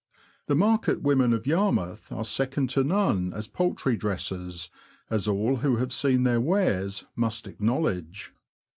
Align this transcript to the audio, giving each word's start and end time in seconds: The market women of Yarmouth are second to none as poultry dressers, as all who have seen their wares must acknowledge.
The 0.47 0.55
market 0.55 1.03
women 1.03 1.31
of 1.31 1.45
Yarmouth 1.45 2.11
are 2.11 2.23
second 2.23 2.71
to 2.71 2.83
none 2.83 3.33
as 3.33 3.45
poultry 3.45 3.95
dressers, 3.95 4.71
as 5.11 5.27
all 5.27 5.57
who 5.57 5.75
have 5.75 5.93
seen 5.93 6.23
their 6.23 6.41
wares 6.41 7.05
must 7.15 7.45
acknowledge. 7.45 8.33